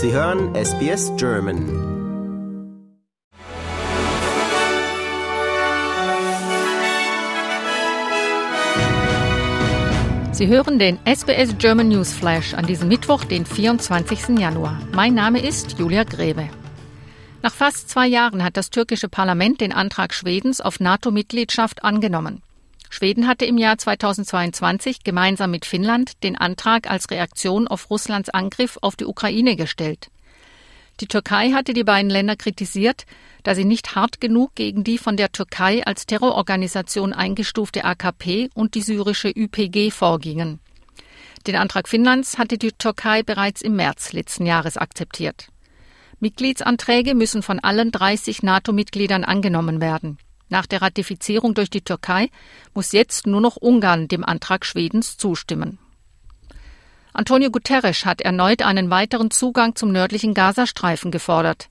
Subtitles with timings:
[0.00, 1.58] Sie hören SBS German.
[10.30, 14.38] Sie hören den SBS German News Flash an diesem Mittwoch, den 24.
[14.38, 14.80] Januar.
[14.92, 16.48] Mein Name ist Julia Grebe.
[17.42, 22.40] Nach fast zwei Jahren hat das türkische Parlament den Antrag Schwedens auf NATO-Mitgliedschaft angenommen.
[22.90, 28.78] Schweden hatte im Jahr 2022 gemeinsam mit Finnland den Antrag als Reaktion auf Russlands Angriff
[28.80, 30.08] auf die Ukraine gestellt.
[31.00, 33.04] Die Türkei hatte die beiden Länder kritisiert,
[33.44, 38.74] da sie nicht hart genug gegen die von der Türkei als Terrororganisation eingestufte AKP und
[38.74, 40.58] die syrische YPG vorgingen.
[41.46, 45.48] Den Antrag Finnlands hatte die Türkei bereits im März letzten Jahres akzeptiert.
[46.18, 50.18] Mitgliedsanträge müssen von allen 30 NATO-Mitgliedern angenommen werden.
[50.48, 52.30] Nach der Ratifizierung durch die Türkei
[52.74, 55.78] muss jetzt nur noch Ungarn dem Antrag Schwedens zustimmen.
[57.12, 61.68] Antonio Guterres hat erneut einen weiteren Zugang zum nördlichen Gazastreifen gefordert.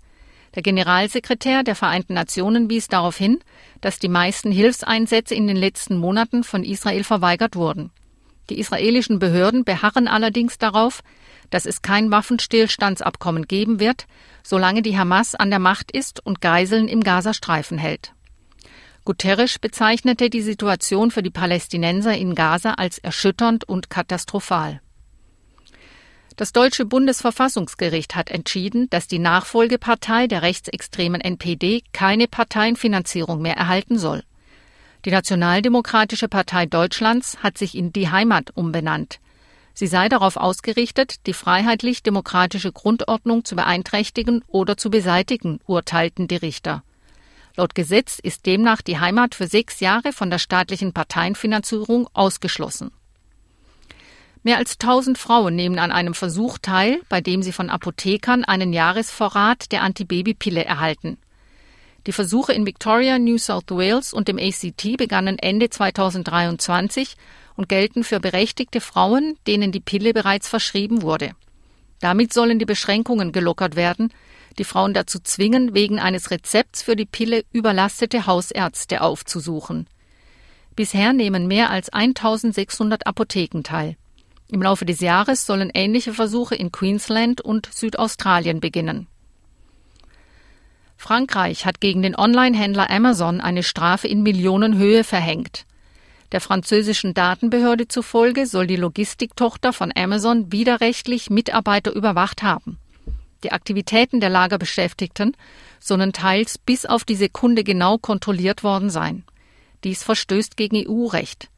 [0.56, 3.40] Der Generalsekretär der Vereinten Nationen wies darauf hin,
[3.82, 7.92] dass die meisten Hilfseinsätze in den letzten Monaten von Israel verweigert wurden.
[8.50, 11.02] Die israelischen Behörden beharren allerdings darauf,
[11.50, 14.08] dass es kein Waffenstillstandsabkommen geben wird,
[14.44, 18.14] solange die Hamas an der Macht ist und Geiseln im Gazastreifen hält.
[19.08, 24.82] Guterres bezeichnete die Situation für die Palästinenser in Gaza als erschütternd und katastrophal.
[26.36, 33.98] Das deutsche Bundesverfassungsgericht hat entschieden, dass die Nachfolgepartei der rechtsextremen NPD keine Parteienfinanzierung mehr erhalten
[33.98, 34.24] soll.
[35.06, 39.22] Die Nationaldemokratische Partei Deutschlands hat sich in Die Heimat umbenannt.
[39.74, 46.84] Sie sei darauf ausgerichtet, die freiheitlich-demokratische Grundordnung zu beeinträchtigen oder zu beseitigen, urteilten die Richter.
[47.58, 52.92] Laut Gesetz ist demnach die Heimat für sechs Jahre von der staatlichen Parteienfinanzierung ausgeschlossen.
[54.44, 58.74] Mehr als 1000 Frauen nehmen an einem Versuch teil, bei dem sie von Apothekern einen
[58.74, 61.18] Jahresvorrat der Antibabypille erhalten.
[62.06, 67.16] Die Versuche in Victoria, New South Wales und dem ACT begannen Ende 2023
[67.56, 71.32] und gelten für berechtigte Frauen, denen die Pille bereits verschrieben wurde.
[72.00, 74.14] Damit sollen die Beschränkungen gelockert werden,
[74.58, 79.88] die Frauen dazu zwingen, wegen eines Rezepts für die Pille überlastete Hausärzte aufzusuchen.
[80.76, 83.98] Bisher nehmen mehr als 1600 Apotheken teil.
[84.50, 89.08] Im Laufe des Jahres sollen ähnliche Versuche in Queensland und Südaustralien beginnen.
[90.96, 95.66] Frankreich hat gegen den Online-Händler Amazon eine Strafe in Millionenhöhe verhängt.
[96.32, 102.78] Der französischen Datenbehörde zufolge soll die Logistiktochter von Amazon widerrechtlich Mitarbeiter überwacht haben.
[103.44, 105.38] Die Aktivitäten der Lagerbeschäftigten
[105.80, 109.24] sollen teils bis auf die Sekunde genau kontrolliert worden sein.
[109.84, 111.50] Dies verstößt gegen EU-Recht.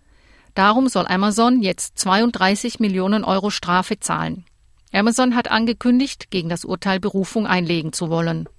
[0.54, 4.46] Darum soll Amazon jetzt 32 Millionen Euro Strafe zahlen.
[4.92, 8.50] Amazon hat angekündigt, gegen das Urteil Berufung einlegen zu wollen.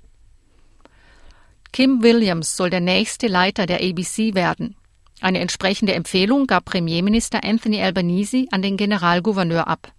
[1.73, 4.77] Kim Williams soll der nächste Leiter der ABC werden.
[5.21, 9.93] Eine entsprechende Empfehlung gab Premierminister Anthony Albanese an den Generalgouverneur ab.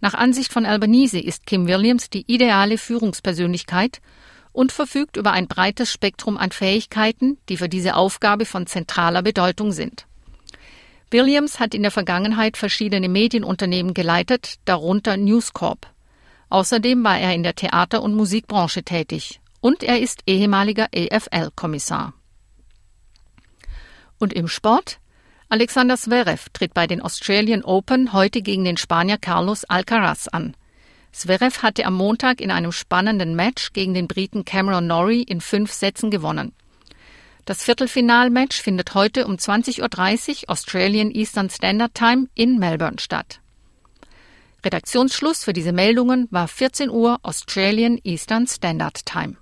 [0.00, 4.00] Nach Ansicht von Albanese ist Kim Williams die ideale Führungspersönlichkeit
[4.52, 9.70] und verfügt über ein breites Spektrum an Fähigkeiten, die für diese Aufgabe von zentraler Bedeutung
[9.70, 10.06] sind.
[11.10, 15.86] Williams hat in der Vergangenheit verschiedene Medienunternehmen geleitet, darunter News Corp.
[16.48, 22.12] Außerdem war er in der Theater- und Musikbranche tätig und er ist ehemaliger EFL-Kommissar.
[24.22, 25.00] Und im Sport?
[25.48, 30.54] Alexander Zverev tritt bei den Australian Open heute gegen den Spanier Carlos Alcaraz an.
[31.10, 35.72] Zverev hatte am Montag in einem spannenden Match gegen den Briten Cameron Norrie in fünf
[35.72, 36.52] Sätzen gewonnen.
[37.46, 43.40] Das Viertelfinalmatch findet heute um 20.30 Uhr Australian Eastern Standard Time in Melbourne statt.
[44.64, 49.41] Redaktionsschluss für diese Meldungen war 14 Uhr Australian Eastern Standard Time.